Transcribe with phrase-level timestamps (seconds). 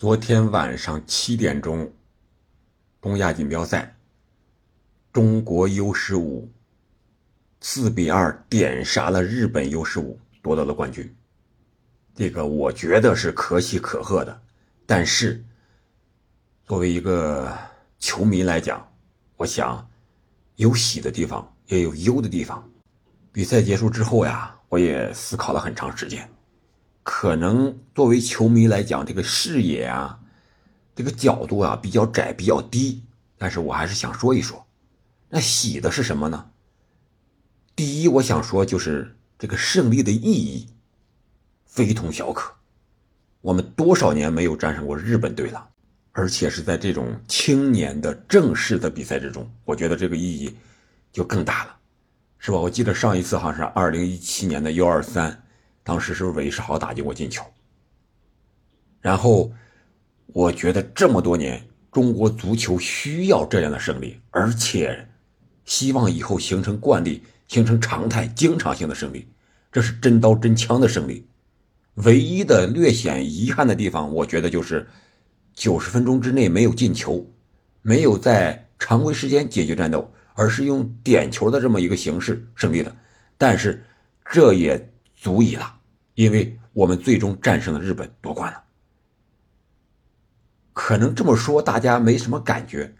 [0.00, 1.92] 昨天晚上七点钟，
[3.02, 3.94] 东亚锦标赛，
[5.12, 6.50] 中国 U 十五
[7.60, 11.14] 四比二点杀了日本 U 十五，夺得了冠军。
[12.14, 14.40] 这个我觉得是可喜可贺的。
[14.86, 15.44] 但是，
[16.64, 17.54] 作为一个
[17.98, 18.90] 球迷来讲，
[19.36, 19.86] 我想
[20.56, 22.66] 有喜的地方，也有忧的地方。
[23.32, 26.26] 比赛结束之后呀，我也思考了很长时间。
[27.12, 30.20] 可能作为球迷来讲，这个视野啊，
[30.94, 33.02] 这个角度啊比较窄，比较低。
[33.36, 34.64] 但是我还是想说一说，
[35.28, 36.50] 那喜的是什么呢？
[37.74, 40.68] 第一，我想说就是这个胜利的意义
[41.66, 42.54] 非同小可。
[43.40, 45.68] 我们多少年没有战胜过日本队了，
[46.12, 50.56] 而且是在这种青年的正式的比赛之中，我觉得这个意义
[51.12, 51.76] 就更大了，
[52.38, 52.58] 是吧？
[52.58, 55.42] 我记得上一次好像是二零一七年的幺二三。
[55.90, 57.44] 当时是韦世豪打进过进球，
[59.00, 59.50] 然后
[60.28, 65.08] 我觉得这么多年中国足球需要这样的胜利，而且
[65.64, 69.26] 希望以后形成惯例、形成常态、经常性的胜利，
[69.72, 71.26] 这是真刀真枪的胜利。
[71.94, 74.86] 唯一的略显遗憾的地方，我觉得就是
[75.54, 77.28] 九十分钟之内没有进球，
[77.82, 82.94] 没有在常规时间解决战斗，而是用点球的这么一个形式胜利的。
[83.36, 83.84] 但是
[84.24, 84.86] 这也。
[85.22, 85.79] 足以了，
[86.20, 88.62] 因为我们最终战胜了日本，夺冠了。
[90.74, 92.94] 可能这么说大家没什么感觉，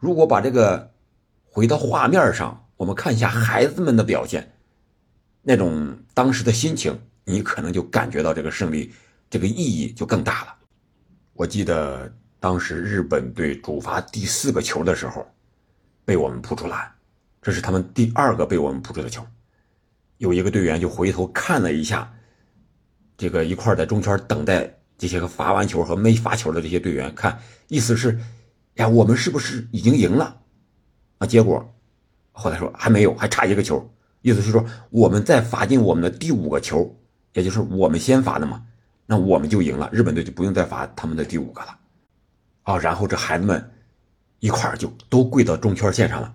[0.00, 0.92] 如果把这个
[1.44, 4.52] 回到画面上，我们看一下孩子们的表现，
[5.42, 8.92] 那种当时的心情，你可能就感觉到这个胜利
[9.30, 10.56] 这个意义就更大了。
[11.34, 15.24] 我记得当时日本队主罚第四个球的时候，
[16.04, 16.92] 被我们扑出篮，
[17.40, 19.24] 这是他们第二个被我们扑出的球。
[20.16, 22.12] 有一个队员就回头看了一下，
[23.16, 28.18] 这个一块在中圈等待这些个罚完球和没罚球的这些队员，看意思是，
[28.74, 30.36] 呀，我们是不是已经赢了？
[31.18, 31.74] 啊，结果
[32.32, 33.90] 后来说还没有，还差一个球，
[34.22, 36.94] 意思是说我们再罚进我们的第五个球，
[37.32, 38.62] 也就是我们先罚的嘛，
[39.06, 41.78] 那我们就赢了，日本队就不用再罚他们的第五个了。
[42.64, 43.70] 啊，然后这孩子们
[44.40, 46.34] 一块就都跪到中圈线上了，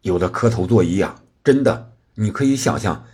[0.00, 1.90] 有的磕头作揖啊，真的。
[2.14, 3.06] 你可以想象，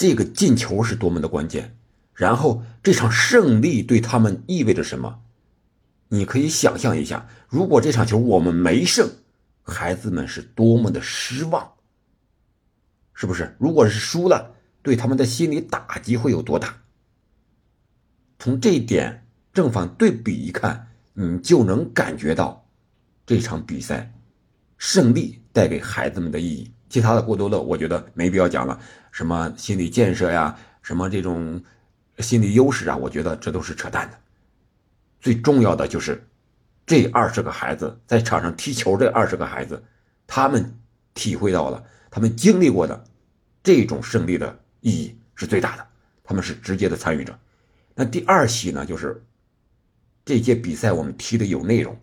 [0.00, 1.76] 这个进球是多么的关键，
[2.14, 5.20] 然后这场胜利对他们意味着什么？
[6.08, 9.10] 你可以想象一下，如果这场球我们没胜，
[9.62, 11.74] 孩子们是多么的失望，
[13.12, 13.54] 是不是？
[13.60, 16.78] 如果是输了，对他们的心理打击会有多大？
[18.38, 22.66] 从这一点正反对比一看，你就能感觉到
[23.26, 24.10] 这场比赛
[24.78, 26.72] 胜利带给孩子们的意义。
[26.90, 28.78] 其他的过多的，我觉得没必要讲了。
[29.12, 31.62] 什么心理建设呀，什么这种
[32.18, 34.18] 心理优势啊，我觉得这都是扯淡的。
[35.20, 36.26] 最重要的就是
[36.84, 39.80] 这二十个孩子在场上踢球，这二十个孩子，
[40.26, 40.76] 他们
[41.14, 43.04] 体会到了，他们经历过的
[43.62, 45.86] 这种胜利的意义是最大的，
[46.24, 47.38] 他们是直接的参与者。
[47.94, 49.24] 那第二喜呢，就是
[50.24, 51.96] 这届比赛我们踢的有内容，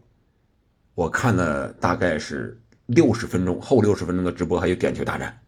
[0.95, 2.57] 我看了大概是。
[2.87, 5.39] 六十分钟后六十分钟的直播还有点球大战，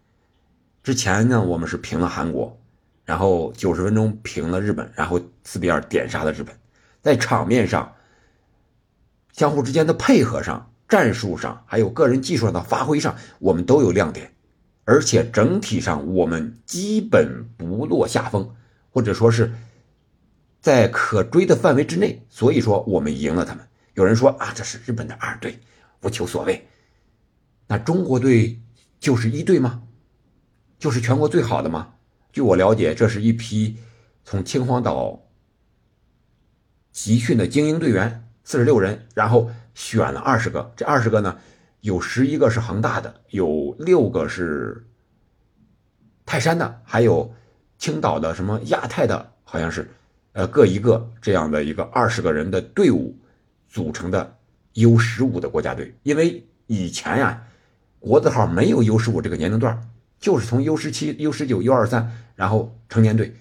[0.84, 2.60] 之前呢我们是平了韩国，
[3.06, 6.54] 然后九十分钟平了日本，然后四比二点杀了日本，
[7.02, 7.96] 在场面上、
[9.32, 14.34] 相互之间的配合上、战术上，还有个人技术上的发挥上，我们都有亮点，
[14.84, 18.54] 而且整体上我们基本不落下风，
[18.92, 19.54] 或者说是
[20.60, 23.66] 在可追的范围之内，所以说我们赢了他们。
[23.94, 25.58] 有人说啊，这是日本的二队，
[26.02, 26.68] 无求所谓。
[27.72, 28.60] 那中国队
[29.00, 29.84] 就是一队吗？
[30.80, 31.94] 就是全国最好的吗？
[32.34, 33.78] 据我了解，这是一批
[34.24, 35.22] 从秦皇岛
[36.92, 40.74] 集训的精英队员，四十六人，然后选了二十个。
[40.76, 41.38] 这二十个呢，
[41.82, 44.88] 有十一个是恒大的，有六个是
[46.26, 47.32] 泰山的，还有
[47.78, 49.88] 青岛的，什么亚太的，好像是，
[50.32, 53.16] 呃，各一个这样的一个二十个人的队伍
[53.68, 54.38] 组成的
[54.74, 55.94] U 十五的国家队。
[56.02, 57.46] 因为以前呀。
[58.00, 59.78] 国字号没有 U 十五这个年龄段，
[60.20, 63.36] 就是从 U 十七、U 十九、U 二三，然后成年队，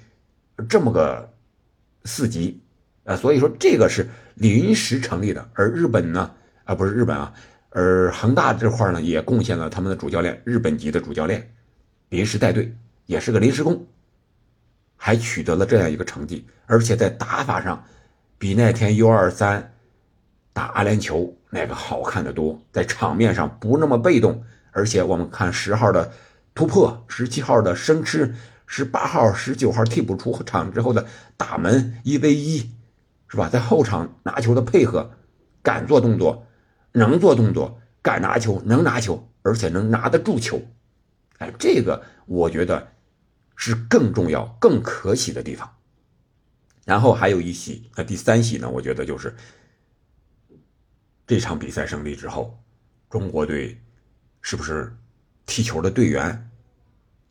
[0.69, 1.33] 这么个
[2.05, 2.61] 四级，
[3.05, 5.49] 啊，所以说这个是临时成立的。
[5.55, 6.31] 而日本呢，
[6.65, 7.33] 啊，不是日本啊，
[7.71, 11.49] 而恒大这块呢，也贡献了他们的主教练，日本籍的主教练，
[12.09, 12.75] 临时带队，
[13.07, 13.87] 也是个临时工，
[14.97, 17.85] 还取得了这样一个成绩，而且在打法上，
[18.39, 19.73] 比那天 U 二三。
[20.59, 26.11] 打阿联酋那个好看的多，在场面上不那么被动，而且我们看十号的
[26.53, 28.35] 突破，十七号的生吃，
[28.67, 31.07] 十八号、十九号替补出场之后的
[31.37, 32.69] 打门一 v 一，
[33.29, 33.49] 是吧？
[33.49, 35.13] 在后场拿球的配合，
[35.63, 36.45] 敢做动作，
[36.91, 40.61] 能做动作，敢拿球，能拿球，而且能拿得住球。
[41.39, 42.89] 哎，这个我觉得
[43.55, 45.71] 是更重要、更可喜的地方。
[46.85, 48.69] 然后还有一喜，那第三喜呢？
[48.69, 49.37] 我觉得就是
[51.29, 52.59] 这场比赛胜利之后，
[53.11, 53.79] 中国队
[54.41, 54.97] 是不是
[55.45, 56.51] 踢球的队员、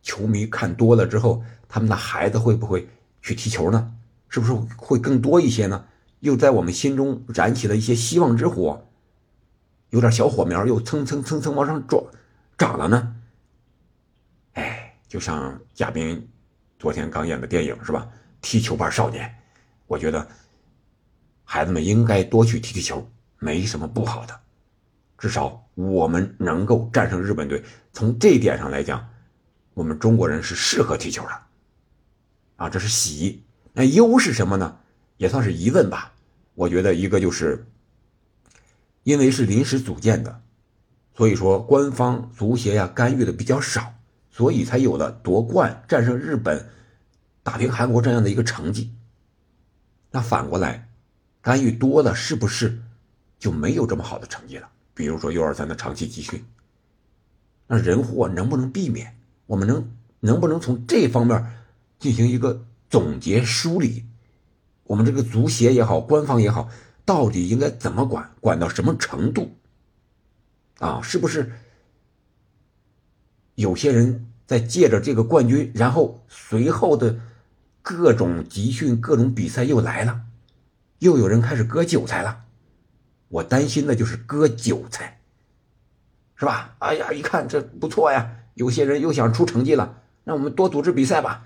[0.04, 2.88] 球迷看多了之后，他们的孩子会不会
[3.24, 3.92] 去踢球呢？
[4.30, 5.84] 是不是会更多一些呢？
[6.20, 8.88] 又在我们心中燃起了一些希望之火，
[9.90, 12.06] 有点小火苗，又蹭蹭蹭蹭往上撞
[12.56, 13.16] 涨了呢？
[14.54, 16.30] 哎，就像嘉宾
[16.78, 18.08] 昨天刚演的电影是吧？
[18.42, 19.34] 踢球吧少年。
[19.88, 20.28] 我觉得
[21.44, 24.40] 孩子们应该多去踢踢球，没什么不好的。
[25.18, 29.10] 至少我们能够战胜日本队，从这一点上来讲，
[29.74, 31.30] 我们中国人是适合踢球的。
[32.58, 33.44] 啊，这是喜。
[33.74, 34.80] 那忧是什么呢？
[35.18, 36.14] 也算是疑问吧。
[36.54, 37.68] 我觉得一个就是，
[39.04, 40.42] 因为是临时组建的，
[41.16, 43.94] 所以说官方足协呀干预的比较少，
[44.32, 46.70] 所以才有了夺冠、战胜日本、
[47.44, 48.96] 打平韩国这样的一个成绩。
[50.10, 50.90] 那反过来，
[51.42, 52.82] 干预多了是不是
[53.40, 54.70] 就没有这么好的成绩了？
[54.94, 56.46] 比如说 U 二三的长期集训，
[57.68, 59.18] 那人祸能不能避免？
[59.46, 61.46] 我们能能不能从这方面
[62.00, 64.06] 进行一个总结梳理？
[64.84, 66.70] 我们这个足协也好，官方也好，
[67.06, 68.32] 到底应该怎么管？
[68.40, 69.56] 管到什么程度？
[70.80, 71.52] 啊，是不是
[73.56, 77.20] 有些人在借着这个冠军，然后随后的？
[77.90, 80.24] 各种集训、各种比赛又来了，
[81.00, 82.44] 又有人开始割韭菜了。
[83.30, 85.20] 我担心的就是割韭菜，
[86.36, 86.76] 是吧？
[86.80, 91.46] 哎呀，一看这不错呀，有些人又想出成绩了，那我们多组织比赛吧，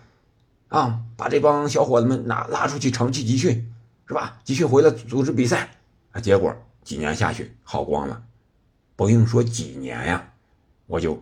[0.68, 3.74] 啊，把这帮小伙子们拿拉出去长期集训，
[4.06, 4.39] 是吧？
[4.44, 5.69] 集训回来组织比赛
[6.12, 8.24] 啊，结果几年下去耗光了，
[8.95, 10.34] 不用说几年呀，
[10.88, 11.22] 我就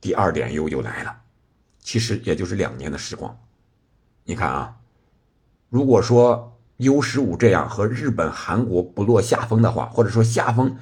[0.00, 1.22] 第二点忧就来了，
[1.80, 3.36] 其实也就是两年的时光。
[4.24, 4.76] 你看啊，
[5.68, 10.76] 如果说 U 十五这样和日本、韩国不落下风的话，或者说下风，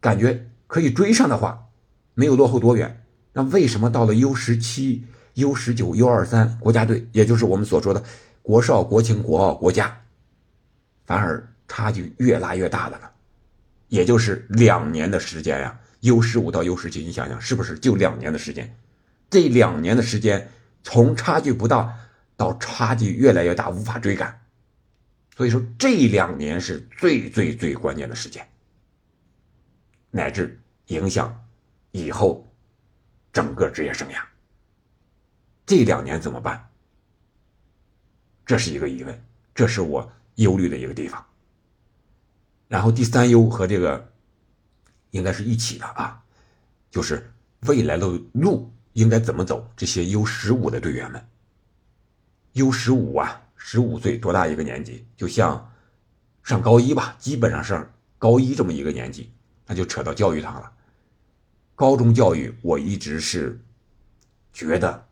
[0.00, 1.66] 感觉可以追上的话，
[2.14, 3.02] 没有落后多远。
[3.32, 8.02] 那为什么到了 U 十七、U 十九、U 二三国家队，也就是我们所说的
[8.42, 9.98] 国少、国青、国奥、国家，
[11.06, 13.08] 反而差距越拉越大了呢？
[13.88, 18.76] 也就是两年的时间呀，U 十五到 U 十七，你想想是不是就两年的时间？
[19.30, 20.50] 这两年的时间，
[20.82, 21.94] 从差距不大。
[22.36, 24.40] 到差距越来越大，无法追赶，
[25.36, 28.46] 所以说这两年是最最最关键的时间，
[30.10, 31.44] 乃至影响
[31.90, 32.48] 以后
[33.32, 34.22] 整个职业生涯。
[35.66, 36.68] 这两年怎么办？
[38.46, 41.24] 这是一个疑问，这是我忧虑的一个地方。
[42.68, 44.12] 然后第三忧和这个
[45.10, 46.22] 应该是一起的啊，
[46.90, 47.32] 就是
[47.62, 49.68] 未来的路应该怎么走？
[49.76, 51.26] 这些 U 十五的队员们。
[52.52, 55.06] U 十五啊，十五岁多大一个年纪？
[55.16, 55.72] 就像
[56.42, 59.32] 上高一吧，基本上是高一这么一个年纪，
[59.66, 60.70] 那就扯到教育上了。
[61.74, 63.58] 高中教育我一直是
[64.52, 65.06] 觉得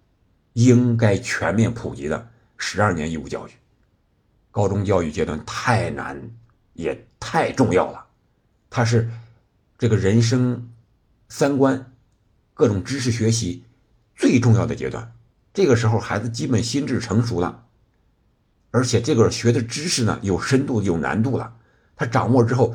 [0.52, 2.28] 应该全面普及的
[2.58, 3.52] 十二年义务教育。
[4.50, 6.31] 高中教育阶段太难，
[6.75, 8.04] 也太重要了，
[8.68, 9.11] 它是
[9.78, 10.71] 这个人生
[11.30, 11.90] 三观、
[12.52, 13.64] 各种知识学习
[14.14, 15.11] 最重要的阶段。
[15.54, 17.64] 这个时候，孩子基本心智成熟了，
[18.73, 21.55] 而且这个学的知识呢有深度有难度了。
[21.95, 22.75] 他掌握之后，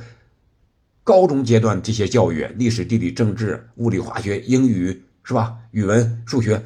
[1.03, 5.57] 高中阶段这些教育，历史、地理、政治、物理、化学、英语是吧？
[5.71, 6.63] 语文、数学，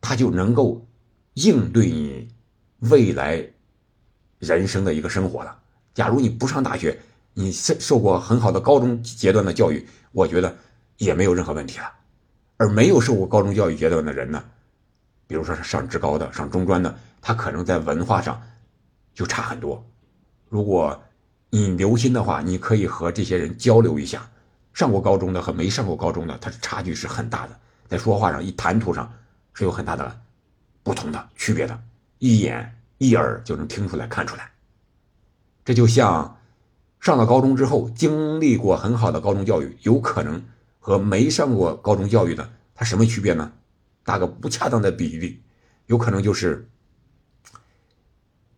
[0.00, 0.86] 他就能够
[1.34, 2.28] 应对你
[2.78, 3.44] 未来
[4.38, 5.58] 人生的一个生活了。
[5.92, 6.98] 假如你不上大学，
[7.34, 10.56] 你受受过很好的高中阶段的教育，我觉得
[10.98, 11.92] 也没有任何问题了。
[12.58, 14.42] 而没有受过高中教育阶段的人呢？
[15.26, 18.40] 比如说是上职高的、上中专的，他可能在文化上
[19.14, 19.84] 就差很多。
[20.48, 21.02] 如果
[21.50, 24.28] 你留心的话，你可以和这些人交流一下，
[24.72, 29.12] 上过高中的和没上过高中的，他差距是很大的，在说话上、一谈吐上
[29.52, 30.20] 是有很大的
[30.82, 31.78] 不同的区别的，
[32.18, 34.50] 一眼一耳就能听出来、看出来。
[35.64, 36.38] 这就像
[37.00, 40.42] 上了高中之后，经历过很好的高中教育，有可能
[40.78, 43.50] 和没上过高中教育的，他什么区别呢？
[44.06, 45.42] 打个不恰当的比喻，
[45.86, 46.66] 有可能就是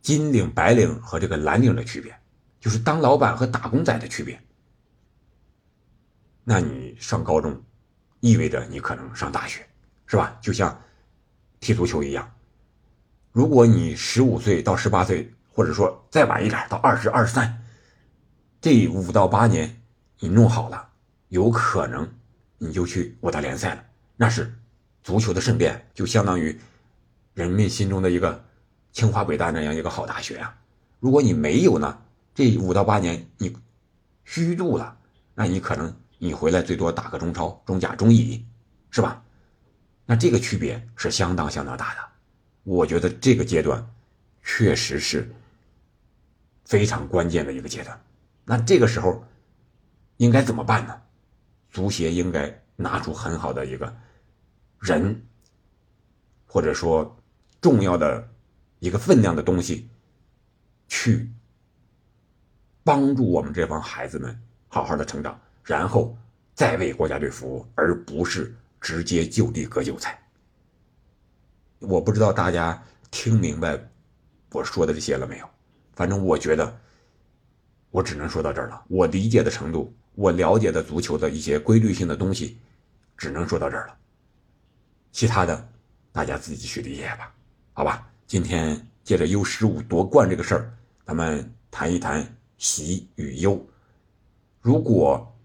[0.02, 2.14] 金领、白领和这个蓝领的区别，
[2.60, 4.38] 就是当老板和打工仔的区别。
[6.44, 7.60] 那你上高中，
[8.20, 9.66] 意味着你可能上大学，
[10.06, 10.38] 是吧？
[10.42, 10.78] 就像
[11.60, 12.30] 踢足球一样，
[13.32, 17.64] 如果你十五岁到十八岁或者说再晚一点到二十二三，
[18.60, 19.82] 这五到八年
[20.18, 20.90] 你弄好了，
[21.28, 22.06] 有可能
[22.58, 23.84] 你就去五大联赛了，
[24.16, 24.54] 那是
[25.08, 26.54] 足球的圣殿，就相当于
[27.32, 28.44] 人民心中的一个
[28.92, 30.54] 清华北大那样一个好大学啊。
[31.00, 31.98] 如果你没有呢，
[32.34, 33.56] 这五到八年你
[34.26, 34.94] 虚度了，
[35.34, 38.44] 那你可能你回来最多打个中超、中甲、中乙，
[38.90, 39.24] 是吧？
[40.04, 42.00] 那这个区别是相当相当大的。
[42.64, 43.82] 我觉得这个阶段
[44.42, 45.26] 确实是
[46.66, 47.98] 非常关键的一个阶段。
[48.44, 49.24] 那这个时候
[50.18, 51.00] 应该怎么办呢？
[51.70, 53.96] 足协应该拿出很好的一个
[54.78, 55.20] 人，
[56.46, 57.16] 或者说
[57.60, 58.28] 重要的
[58.78, 59.88] 一个分量的东西。
[60.90, 61.30] 去
[62.82, 64.34] 帮助我们这帮孩子们
[64.68, 66.16] 好好的成长，然后
[66.54, 70.18] 再为国家队服务，而不是直接就地割韭菜。
[71.78, 73.78] 我不知道大家听明白
[74.50, 75.50] 我说的这些了没有？
[75.92, 76.80] 反正我觉得，
[77.90, 78.82] 我只能说到这儿了。
[78.88, 82.56] 我理解的程度，我了解的足球的一些规律性的东西，
[83.14, 83.98] 只能说到这儿了。
[85.18, 85.68] 其他的，
[86.12, 87.34] 大家自己去理解吧。
[87.72, 90.72] 好吧，今天借着 U 十五夺冠这个事儿。
[91.04, 92.24] 咱们谈一谈
[92.56, 93.60] 喜与忧。
[94.60, 95.36] 如果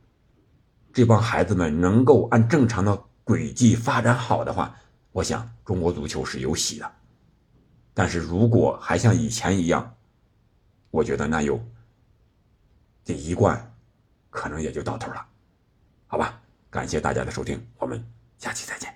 [0.93, 4.79] 这帮孩子们能够按正常的轨迹发展好的话，
[5.11, 6.91] 我想中国足球是有喜的。
[7.95, 9.95] 但是如果还像以前一样，
[10.91, 11.59] 我觉得那又
[13.03, 13.75] 这一贯
[14.29, 15.25] 可能也就到头了。
[16.05, 16.39] 好吧，
[16.69, 17.99] 感谢大家的收听，我们
[18.37, 18.95] 下期再见。